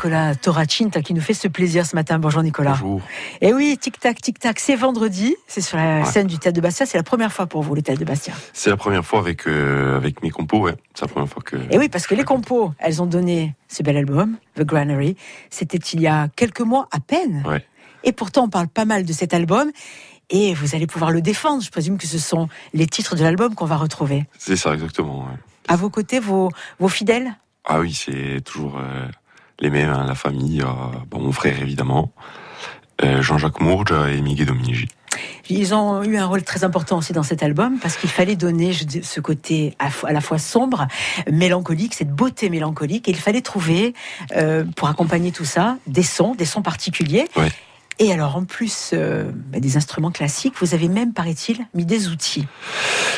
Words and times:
Nicolas 0.00 0.34
Toracinta 0.34 1.02
qui 1.02 1.12
nous 1.12 1.20
fait 1.20 1.34
ce 1.34 1.46
plaisir 1.46 1.84
ce 1.84 1.94
matin. 1.94 2.18
Bonjour 2.18 2.42
Nicolas. 2.42 2.70
Bonjour. 2.70 3.02
Et 3.42 3.48
eh 3.48 3.52
oui, 3.52 3.76
tic 3.78 4.00
tac, 4.00 4.18
tic 4.18 4.38
tac, 4.38 4.58
c'est 4.58 4.74
vendredi, 4.74 5.36
c'est 5.46 5.60
sur 5.60 5.76
la 5.76 6.06
scène 6.06 6.26
du 6.26 6.38
théâtre 6.38 6.56
de 6.56 6.62
Bastia. 6.62 6.86
C'est 6.86 6.96
la 6.96 7.02
première 7.02 7.30
fois 7.30 7.46
pour 7.46 7.62
vous 7.62 7.74
le 7.74 7.82
théâtre 7.82 8.00
de 8.00 8.06
Bastia. 8.06 8.32
C'est 8.54 8.70
la 8.70 8.78
première 8.78 9.04
fois 9.04 9.18
avec 9.18 9.46
euh, 9.46 9.98
avec 9.98 10.22
mes 10.22 10.30
compos, 10.30 10.60
ouais. 10.60 10.74
C'est 10.94 11.02
la 11.02 11.08
première 11.08 11.28
fois 11.28 11.42
que. 11.44 11.56
Et 11.56 11.68
eh 11.72 11.78
oui, 11.78 11.90
parce 11.90 12.06
que 12.06 12.14
les 12.14 12.24
compos, 12.24 12.72
elles 12.78 13.02
ont 13.02 13.06
donné 13.06 13.54
ce 13.68 13.82
bel 13.82 13.94
album, 13.98 14.38
The 14.54 14.62
Granary. 14.62 15.18
C'était 15.50 15.76
il 15.76 16.00
y 16.00 16.06
a 16.06 16.28
quelques 16.34 16.62
mois 16.62 16.88
à 16.92 17.00
peine. 17.00 17.42
Ouais. 17.46 17.62
Et 18.02 18.12
pourtant, 18.12 18.44
on 18.44 18.48
parle 18.48 18.68
pas 18.68 18.86
mal 18.86 19.04
de 19.04 19.12
cet 19.12 19.34
album. 19.34 19.70
Et 20.30 20.54
vous 20.54 20.74
allez 20.74 20.86
pouvoir 20.86 21.10
le 21.10 21.20
défendre. 21.20 21.62
Je 21.62 21.70
présume 21.70 21.98
que 21.98 22.06
ce 22.06 22.18
sont 22.18 22.48
les 22.72 22.86
titres 22.86 23.16
de 23.16 23.22
l'album 23.22 23.54
qu'on 23.54 23.66
va 23.66 23.76
retrouver. 23.76 24.24
C'est 24.38 24.56
ça, 24.56 24.72
exactement. 24.72 25.24
Ouais. 25.24 25.36
À 25.68 25.76
vos 25.76 25.90
côtés, 25.90 26.20
vos, 26.20 26.50
vos 26.78 26.88
fidèles? 26.88 27.34
Ah 27.66 27.80
oui, 27.80 27.92
c'est 27.92 28.40
toujours 28.42 28.78
euh, 28.78 29.06
les 29.60 29.70
mêmes, 29.70 29.90
hein, 29.90 30.04
la 30.06 30.14
famille, 30.14 30.62
euh, 30.62 30.66
bon, 31.10 31.20
mon 31.20 31.32
frère 31.32 31.60
évidemment, 31.60 32.12
euh, 33.02 33.22
Jean-Jacques 33.22 33.60
Mourge 33.60 33.92
et 34.12 34.20
Miguel 34.20 34.46
Dominici. 34.46 34.88
Ils 35.48 35.74
ont 35.74 36.02
eu 36.04 36.16
un 36.16 36.26
rôle 36.26 36.44
très 36.44 36.62
important 36.64 36.98
aussi 36.98 37.12
dans 37.12 37.24
cet 37.24 37.42
album 37.42 37.78
parce 37.82 37.96
qu'il 37.96 38.08
fallait 38.08 38.36
donner 38.36 38.72
ce 38.72 39.20
côté 39.20 39.76
à 39.78 40.12
la 40.12 40.20
fois 40.20 40.38
sombre, 40.38 40.86
mélancolique, 41.30 41.94
cette 41.94 42.14
beauté 42.14 42.48
mélancolique. 42.48 43.08
Et 43.08 43.10
il 43.10 43.16
fallait 43.16 43.40
trouver, 43.40 43.92
pour 44.76 44.88
accompagner 44.88 45.32
tout 45.32 45.44
ça, 45.44 45.78
des 45.88 46.04
sons, 46.04 46.36
des 46.36 46.44
sons 46.44 46.62
particuliers. 46.62 47.26
Ouais. 47.36 47.50
Et 48.02 48.14
alors, 48.14 48.36
en 48.36 48.44
plus 48.44 48.92
euh, 48.94 49.30
bah, 49.52 49.60
des 49.60 49.76
instruments 49.76 50.10
classiques, 50.10 50.54
vous 50.58 50.72
avez 50.72 50.88
même, 50.88 51.12
paraît-il, 51.12 51.66
mis 51.74 51.84
des 51.84 52.08
outils. 52.08 52.46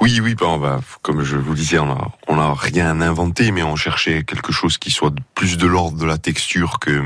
Oui, 0.00 0.18
oui, 0.20 0.34
bah, 0.34 0.80
comme 1.00 1.22
je 1.22 1.36
vous 1.36 1.54
disais, 1.54 1.78
on 1.78 2.36
n'a 2.36 2.54
rien 2.54 3.00
inventé, 3.00 3.52
mais 3.52 3.62
on 3.62 3.76
cherchait 3.76 4.24
quelque 4.24 4.52
chose 4.52 4.76
qui 4.76 4.90
soit 4.90 5.14
plus 5.36 5.56
de 5.58 5.68
l'ordre 5.68 5.96
de 5.96 6.04
la 6.04 6.18
texture 6.18 6.80
que 6.80 7.00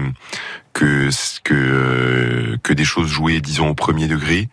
que 0.72 1.10
que, 1.44 1.54
euh, 1.54 2.74
des 2.74 2.84
choses 2.84 3.08
jouées, 3.08 3.42
disons, 3.42 3.68
au 3.68 3.74
premier 3.74 4.08
degré. 4.08 4.48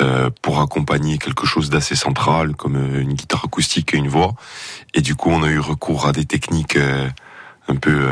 Euh, 0.00 0.30
pour 0.40 0.60
accompagner 0.60 1.18
quelque 1.18 1.46
chose 1.46 1.68
d'assez 1.68 1.96
central 1.96 2.54
comme 2.54 2.76
une 2.76 3.12
guitare 3.12 3.44
acoustique 3.44 3.92
et 3.92 3.98
une 3.98 4.08
voix. 4.08 4.34
Et 4.94 5.02
du 5.02 5.14
coup, 5.16 5.30
on 5.30 5.42
a 5.42 5.48
eu 5.48 5.58
recours 5.58 6.06
à 6.06 6.12
des 6.12 6.24
techniques 6.24 6.78
un 7.68 7.76
peu 7.76 8.08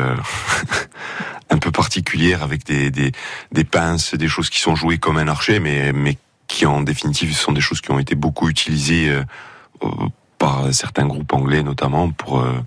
un 1.49 1.57
peu 1.57 1.71
particulière 1.71 2.43
avec 2.43 2.65
des, 2.65 2.91
des, 2.91 3.11
des 3.51 3.63
pinces, 3.63 4.13
des 4.13 4.27
choses 4.27 4.49
qui 4.49 4.59
sont 4.59 4.75
jouées 4.75 4.97
comme 4.97 5.17
un 5.17 5.27
archet, 5.27 5.59
mais, 5.59 5.91
mais 5.93 6.17
qui 6.49 6.65
en 6.65 6.81
définitive 6.81 7.33
sont 7.33 7.53
des 7.53 7.61
choses 7.61 7.79
qui 7.79 7.91
ont 7.91 7.99
été 7.99 8.15
beaucoup 8.15 8.49
utilisées 8.49 9.09
euh, 9.09 9.23
euh, 9.83 9.87
par 10.37 10.73
certains 10.73 11.05
groupes 11.05 11.31
anglais 11.31 11.63
notamment 11.63 12.11
pour 12.11 12.41
euh, 12.41 12.59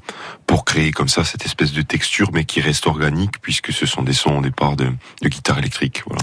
pour 0.47 0.64
créer 0.64 0.92
comme 0.92 1.08
ça 1.08 1.24
cette 1.24 1.44
espèce 1.44 1.72
de 1.72 1.83
texture 1.83 2.30
mais 2.33 2.44
qui 2.44 2.62
reste 2.62 2.86
organique 2.86 3.42
puisque 3.42 3.72
ce 3.72 3.84
sont 3.84 4.02
des 4.02 4.12
sons 4.14 4.39
au 4.39 4.41
départ 4.41 4.77
de, 4.77 4.86
de 5.20 5.28
guitare 5.28 5.58
électrique 5.58 6.05
voilà. 6.06 6.22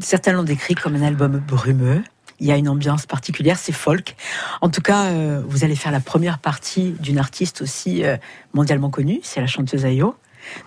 Certains 0.00 0.32
l'ont 0.32 0.42
décrit 0.42 0.74
comme 0.74 0.94
un 0.94 1.02
album 1.02 1.38
brumeux. 1.38 2.02
Il 2.40 2.46
y 2.46 2.52
a 2.52 2.56
une 2.56 2.68
ambiance 2.70 3.04
particulière, 3.04 3.58
c'est 3.58 3.72
folk. 3.72 4.16
En 4.62 4.70
tout 4.70 4.80
cas, 4.80 5.12
vous 5.46 5.64
allez 5.64 5.76
faire 5.76 5.92
la 5.92 6.00
première 6.00 6.38
partie 6.38 6.92
d'une 6.98 7.18
artiste 7.18 7.60
aussi 7.60 8.02
mondialement 8.54 8.88
connue, 8.88 9.20
c'est 9.22 9.42
la 9.42 9.46
chanteuse 9.46 9.84
Ayo. 9.84 10.16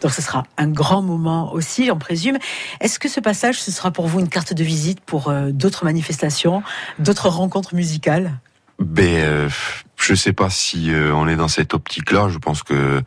Donc 0.02 0.12
ce 0.12 0.22
sera 0.22 0.44
un 0.58 0.68
grand 0.68 1.02
moment 1.02 1.54
aussi, 1.54 1.90
on 1.92 1.98
présume. 1.98 2.38
Est-ce 2.81 3.00
que 3.00 3.09
ce 3.09 3.20
passage, 3.20 3.62
ce 3.62 3.72
sera 3.72 3.92
pour 3.92 4.08
vous 4.08 4.20
une 4.20 4.30
carte 4.30 4.54
de 4.54 4.64
visite 4.64 5.00
pour 5.02 5.30
euh, 5.30 5.52
d'autres 5.52 5.86
manifestations, 5.86 6.64
d'autres 7.00 7.30
rencontres 7.30 7.76
musicales? 7.76 8.40
Ben, 8.80 9.16
euh, 9.16 9.50
je 9.98 10.14
sais 10.14 10.34
pas 10.34 10.50
si 10.50 10.92
euh, 10.92 11.14
on 11.14 11.28
est 11.28 11.36
dans 11.36 11.48
cette 11.48 11.73
optique-là. 11.73 12.28
Je 12.30 12.38
pense 12.38 12.64
que 12.64 13.02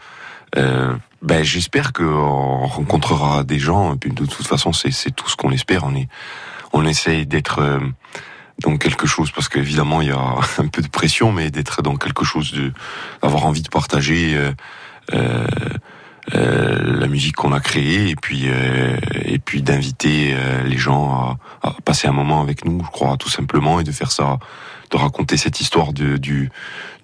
euh, 0.56 0.96
ben, 1.20 1.44
j'espère 1.44 1.92
qu'on 1.92 2.66
rencontrera 2.66 3.44
des 3.44 3.58
gens. 3.58 3.94
Et 3.94 3.98
puis 3.98 4.10
de 4.10 4.24
toute 4.24 4.46
façon, 4.46 4.72
c'est 4.72 5.14
tout 5.14 5.28
ce 5.28 5.36
qu'on 5.36 5.50
espère. 5.50 5.84
On 5.84 5.94
est, 5.94 6.08
on 6.72 6.84
essaye 6.86 7.26
d'être 7.26 7.80
dans 8.62 8.76
quelque 8.76 9.06
chose 9.06 9.30
parce 9.30 9.48
qu'évidemment 9.48 10.00
il 10.00 10.08
y 10.08 10.12
a 10.12 10.18
un 10.58 10.66
peu 10.68 10.82
de 10.82 10.88
pression, 10.88 11.32
mais 11.32 11.50
d'être 11.50 11.82
dans 11.82 11.96
quelque 11.96 12.24
chose 12.24 12.54
d'avoir 13.22 13.44
envie 13.44 13.62
de 13.62 13.68
partager. 13.68 14.36
La 17.08 17.12
musique 17.12 17.36
qu'on 17.36 17.52
a 17.52 17.60
créée 17.60 18.10
et 18.10 18.16
puis 18.16 18.42
euh, 18.48 18.98
et 19.24 19.38
puis 19.38 19.62
d'inviter 19.62 20.34
euh, 20.34 20.62
les 20.64 20.76
gens 20.76 21.38
à, 21.62 21.67
à, 21.67 21.67
passer 21.84 22.08
un 22.08 22.12
moment 22.12 22.40
avec 22.40 22.64
nous, 22.64 22.82
je 22.84 22.90
crois 22.90 23.16
tout 23.16 23.28
simplement 23.28 23.80
et 23.80 23.84
de 23.84 23.92
faire 23.92 24.12
ça, 24.12 24.38
de 24.90 24.96
raconter 24.96 25.36
cette 25.36 25.60
histoire 25.60 25.92
de, 25.92 26.16
du 26.16 26.50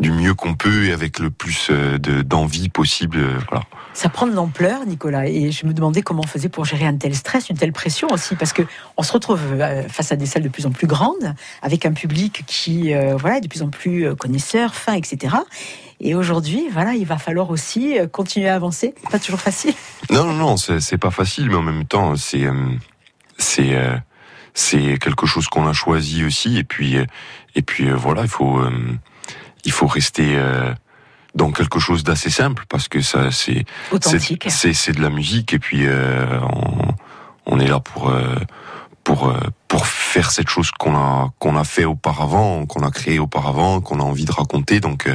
du 0.01 0.11
mieux 0.11 0.35
qu'on 0.35 0.55
peut 0.55 0.87
et 0.87 0.93
avec 0.93 1.19
le 1.19 1.31
plus 1.31 1.71
de 1.71 2.23
d'envie 2.23 2.69
possible, 2.69 3.21
voilà. 3.49 3.65
Ça 3.93 4.09
prend 4.09 4.27
de 4.27 4.33
l'ampleur, 4.33 4.85
Nicolas, 4.87 5.29
et 5.29 5.53
je 5.53 5.67
me 5.67 5.73
demandais 5.73 6.03
comment 6.03 6.23
on 6.25 6.27
faisait 6.27 6.49
pour 6.49 6.65
gérer 6.65 6.85
un 6.85 6.97
tel 6.97 7.15
stress, 7.15 7.49
une 7.49 7.57
telle 7.57 7.73
pression 7.73 8.09
aussi, 8.11 8.35
parce 8.35 8.53
que 8.53 8.63
on 8.97 9.05
se 9.05 9.13
retrouve 9.13 9.41
face 9.89 10.11
à 10.11 10.17
des 10.17 10.27
salles 10.27 10.43
de 10.43 10.49
plus 10.49 10.67
en 10.67 10.73
plus 10.73 10.89
grandes, 10.89 11.35
avec 11.63 11.87
un 11.87 11.93
public 11.93 12.43
qui, 12.49 12.93
voilà, 13.21 13.37
est 13.37 13.43
de 13.43 13.47
plus 13.47 13.63
en 13.63 13.69
plus 13.69 14.13
connaisseur, 14.17 14.75
fin, 14.75 14.95
etc. 14.95 15.37
Et 16.01 16.15
aujourd'hui, 16.15 16.69
voilà, 16.71 16.95
il 16.95 17.07
va 17.07 17.19
falloir 17.19 17.51
aussi 17.51 17.99
euh, 17.99 18.07
continuer 18.07 18.49
à 18.49 18.55
avancer. 18.57 18.95
Pas 19.11 19.19
toujours 19.19 19.41
facile. 19.41 19.75
Non, 20.11 20.25
non, 20.25 20.35
non, 20.35 20.57
c'est 20.57 20.99
pas 20.99 21.11
facile, 21.11 21.49
mais 21.49 21.57
en 21.57 21.63
même 21.63 21.87
temps, 21.87 22.15
c'est 22.17 22.45
euh, 22.45 22.53
c'est 23.39 23.75
euh, 23.75 23.97
c'est 24.55 24.99
quelque 24.99 25.27
chose 25.27 25.49
qu'on 25.49 25.67
a 25.67 25.73
choisi 25.73 26.25
aussi. 26.25 26.57
Et 26.59 26.65
puis 26.65 26.97
et 27.55 27.63
puis 27.63 27.91
voilà, 27.91 28.23
il 28.23 28.29
faut 28.29 28.61
il 29.65 29.73
faut 29.73 29.87
rester 29.87 30.39
dans 31.35 31.51
quelque 31.51 31.81
chose 31.81 32.05
d'assez 32.05 32.31
simple 32.31 32.65
parce 32.69 32.89
que 32.89 33.01
ça 33.01 33.31
c'est 33.31 33.65
c'est 34.51 34.73
c'est 34.73 34.93
de 34.93 35.03
la 35.03 35.11
musique 35.11 35.53
et 35.53 35.59
puis 35.59 35.85
on, 35.87 36.95
on 37.47 37.61
est 37.61 37.67
là 37.67 37.81
pour 37.81 38.13
pour 39.03 39.35
pour 39.75 39.89
faire 39.89 40.31
cette 40.31 40.49
chose 40.49 40.71
qu'on 40.71 40.95
a 40.95 41.33
qu'on 41.41 41.57
a 41.57 41.65
fait 41.65 41.85
auparavant, 41.85 42.65
qu'on 42.65 42.87
a 42.87 42.93
créé 42.93 43.19
auparavant, 43.19 43.81
qu'on 43.81 43.99
a 43.99 44.05
envie 44.05 44.25
de 44.25 44.31
raconter. 44.31 44.79
Donc 44.79 45.09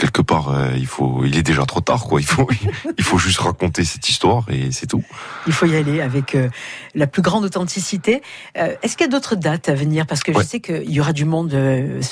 quelque 0.00 0.22
part, 0.22 0.48
euh, 0.48 0.72
il 0.76 0.86
faut, 0.86 1.24
il 1.26 1.36
est 1.36 1.42
déjà 1.42 1.66
trop 1.66 1.80
tard, 1.80 2.04
quoi. 2.04 2.20
Il 2.20 2.26
faut, 2.26 2.48
il 2.98 3.04
faut 3.04 3.18
juste 3.18 3.38
raconter 3.38 3.84
cette 3.84 4.08
histoire 4.08 4.46
et 4.48 4.72
c'est 4.72 4.86
tout. 4.86 5.02
Il 5.46 5.52
faut 5.52 5.66
y 5.66 5.76
aller 5.76 6.00
avec 6.00 6.34
euh, 6.34 6.48
la 6.94 7.06
plus 7.06 7.20
grande 7.20 7.44
authenticité. 7.44 8.22
Euh, 8.56 8.74
est-ce 8.82 8.96
qu'il 8.96 9.06
y 9.06 9.08
a 9.08 9.12
d'autres 9.12 9.36
dates 9.36 9.68
à 9.68 9.74
venir? 9.74 10.06
Parce 10.06 10.22
que 10.22 10.32
je 10.32 10.40
sais 10.40 10.60
qu'il 10.60 10.90
y 10.90 11.00
aura 11.00 11.12
du 11.12 11.26
monde 11.26 11.54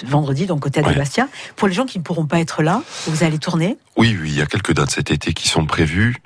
vendredi, 0.04 0.46
donc 0.46 0.66
au 0.66 0.68
Théâtre 0.68 0.90
de 0.90 0.98
Bastia. 0.98 1.28
Pour 1.56 1.66
les 1.66 1.74
gens 1.74 1.86
qui 1.86 1.98
ne 1.98 2.02
pourront 2.02 2.26
pas 2.26 2.40
être 2.40 2.62
là, 2.62 2.82
vous 3.06 3.24
allez 3.24 3.38
tourner? 3.38 3.78
Oui, 3.96 4.16
oui, 4.20 4.30
il 4.30 4.38
y 4.38 4.42
a 4.42 4.46
quelques 4.46 4.74
dates 4.74 4.90
cet 4.90 5.10
été 5.10 5.32
qui 5.32 5.48
sont 5.48 5.64
prévues. 5.64 6.16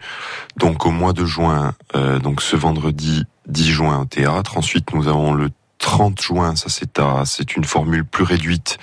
Donc 0.57 0.87
au 0.87 0.91
mois 0.91 1.13
de 1.13 1.25
juin, 1.25 1.75
donc 2.23 2.43
ce 2.43 2.57
vendredi 2.57 3.25
10 3.49 3.71
juin 3.71 4.01
au 4.01 4.05
théâtre. 4.05 4.59
Ensuite, 4.59 4.93
nous 4.93 5.09
avons 5.09 5.33
le 5.33 5.51
30 5.79 6.21
juin, 6.21 6.57
ça 6.57 6.69
c'est 6.69 7.01
c'est 7.25 7.57
une 7.57 7.65
formule 7.65 8.05
plus 8.05 8.25
réduite 8.25 8.79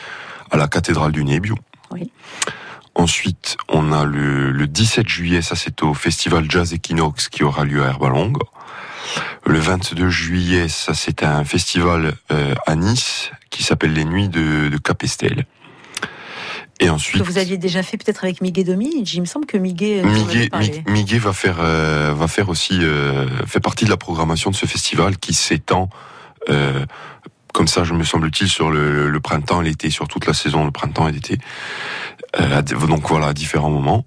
à 0.51 0.57
la 0.57 0.67
cathédrale 0.67 1.11
du. 1.11 1.23
Oui. 1.91 2.11
Ensuite, 2.95 3.55
on 3.69 3.93
a 3.93 4.03
le, 4.03 4.51
le 4.51 4.67
17 4.67 5.07
juillet, 5.07 5.41
ça 5.41 5.55
c'est 5.55 5.83
au 5.83 5.93
Festival 5.93 6.49
Jazz 6.49 6.73
Equinox 6.73 7.29
qui 7.29 7.43
aura 7.43 7.63
lieu 7.63 7.83
à 7.83 7.87
Herbalong. 7.87 8.33
Le 9.45 9.59
22 9.59 10.09
juillet, 10.09 10.67
ça 10.67 10.93
c'est 10.93 11.23
un 11.23 11.43
festival 11.43 12.13
euh, 12.31 12.53
à 12.67 12.75
Nice 12.75 13.31
qui 13.49 13.63
s'appelle 13.63 13.93
les 13.93 14.05
Nuits 14.05 14.29
de, 14.29 14.69
de 14.69 14.77
Capestel. 14.77 15.45
Et 16.81 16.89
ensuite, 16.89 17.21
que 17.21 17.27
vous 17.27 17.37
aviez 17.37 17.57
déjà 17.57 17.83
fait 17.83 17.97
peut-être 17.97 18.23
avec 18.23 18.41
Miguel 18.41 18.65
Domi. 18.65 19.03
Il 19.13 19.21
me 19.21 19.25
semble 19.25 19.45
que 19.45 19.57
Miguel. 19.57 20.05
Miguel, 20.87 21.19
va 21.19 21.33
faire 21.33 21.57
euh, 21.59 22.13
va 22.15 22.27
faire 22.27 22.49
aussi 22.49 22.79
euh, 22.81 23.27
fait 23.45 23.59
partie 23.59 23.85
de 23.85 23.89
la 23.89 23.97
programmation 23.97 24.49
de 24.49 24.55
ce 24.55 24.65
festival 24.65 25.17
qui 25.17 25.33
s'étend 25.33 25.89
euh, 26.49 26.85
comme 27.53 27.67
ça, 27.67 27.83
je 27.83 27.93
me 27.93 28.03
semble-t-il, 28.03 28.47
sur 28.47 28.69
le, 28.69 29.09
le 29.09 29.19
printemps, 29.19 29.61
l'été, 29.61 29.89
sur 29.89 30.07
toute 30.07 30.25
la 30.27 30.33
saison, 30.33 30.65
le 30.65 30.71
printemps 30.71 31.07
et 31.07 31.11
l'été. 31.11 31.37
Euh, 32.39 32.61
donc 32.61 33.07
voilà, 33.09 33.27
à 33.27 33.33
différents 33.33 33.71
moments. 33.71 34.05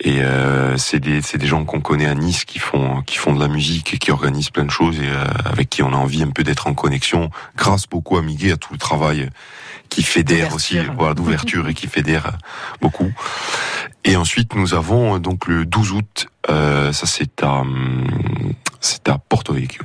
Et 0.00 0.20
euh, 0.20 0.76
c'est 0.76 1.00
des 1.00 1.22
c'est 1.22 1.38
des 1.38 1.46
gens 1.46 1.64
qu'on 1.64 1.80
connaît 1.80 2.06
à 2.06 2.14
Nice 2.14 2.44
qui 2.44 2.58
font 2.58 3.00
qui 3.00 3.16
font 3.16 3.34
de 3.34 3.40
la 3.40 3.48
musique 3.48 3.94
et 3.94 3.98
qui 3.98 4.10
organisent 4.10 4.50
plein 4.50 4.66
de 4.66 4.70
choses 4.70 5.00
et 5.00 5.08
euh, 5.08 5.24
avec 5.46 5.70
qui 5.70 5.82
on 5.82 5.90
a 5.94 5.96
envie 5.96 6.22
un 6.22 6.28
peu 6.28 6.44
d'être 6.44 6.66
en 6.66 6.74
connexion 6.74 7.30
grâce 7.56 7.86
beaucoup 7.86 8.18
à 8.18 8.22
Miguel 8.22 8.52
à 8.52 8.56
tout 8.58 8.74
le 8.74 8.78
travail 8.78 9.30
qui 9.88 10.02
fédère 10.02 10.54
aussi 10.54 10.78
voilà 10.96 11.14
d'ouverture 11.14 11.68
et 11.68 11.74
qui 11.74 11.86
fédère 11.86 12.38
beaucoup. 12.80 13.12
Et 14.04 14.16
ensuite 14.16 14.54
nous 14.54 14.74
avons 14.74 15.18
donc 15.18 15.46
le 15.46 15.64
12 15.64 15.92
août 15.92 16.28
euh, 16.50 16.92
ça 16.92 17.06
c'est 17.06 17.42
à 17.42 17.60
hum, 17.60 18.06
c'est 18.80 19.08
à 19.08 19.18
Porto 19.18 19.52
Vecchio. 19.52 19.82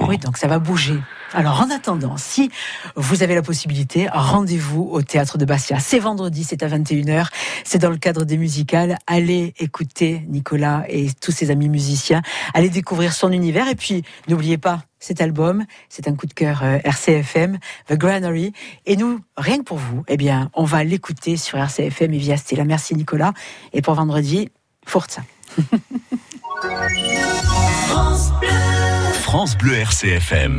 Oui, 0.00 0.18
donc 0.18 0.36
ça 0.36 0.46
va 0.46 0.58
bouger. 0.58 0.98
Alors 1.34 1.60
en 1.60 1.70
attendant, 1.70 2.16
si 2.16 2.50
vous 2.94 3.22
avez 3.22 3.34
la 3.34 3.42
possibilité, 3.42 4.08
rendez-vous 4.10 4.88
au 4.90 5.02
théâtre 5.02 5.38
de 5.38 5.44
Bastia. 5.44 5.78
C'est 5.80 5.98
vendredi, 5.98 6.44
c'est 6.44 6.62
à 6.62 6.68
21h. 6.68 7.26
C'est 7.64 7.78
dans 7.78 7.90
le 7.90 7.96
cadre 7.96 8.24
des 8.24 8.38
musicales. 8.38 8.96
Allez 9.06 9.54
écouter 9.58 10.24
Nicolas 10.28 10.84
et 10.88 11.10
tous 11.20 11.32
ses 11.32 11.50
amis 11.50 11.68
musiciens. 11.68 12.22
Allez 12.54 12.70
découvrir 12.70 13.12
son 13.12 13.32
univers. 13.32 13.68
Et 13.68 13.74
puis, 13.74 14.04
n'oubliez 14.28 14.56
pas 14.56 14.82
cet 14.98 15.20
album. 15.20 15.64
C'est 15.88 16.08
un 16.08 16.14
coup 16.14 16.26
de 16.26 16.34
cœur 16.34 16.62
euh, 16.62 16.78
RCFM, 16.84 17.58
The 17.86 17.94
Granary. 17.94 18.52
Et 18.86 18.96
nous, 18.96 19.20
rien 19.36 19.58
que 19.58 19.64
pour 19.64 19.78
vous, 19.78 20.04
eh 20.08 20.16
bien, 20.16 20.50
on 20.54 20.64
va 20.64 20.84
l'écouter 20.84 21.36
sur 21.36 21.58
RCFM 21.58 22.14
et 22.14 22.18
via 22.18 22.36
Stella. 22.36 22.64
Merci 22.64 22.94
Nicolas. 22.94 23.32
Et 23.72 23.82
pour 23.82 23.94
vendredi, 23.94 24.50
Forza. 24.86 25.22
France 29.22 29.58
Bleu 29.58 29.74
RCFM. 29.74 30.56